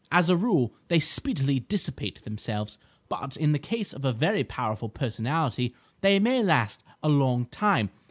[0.11, 4.89] As a rule they speedily dissipate themselves, but in the case of a very powerful
[4.89, 7.91] personality they may last a long time.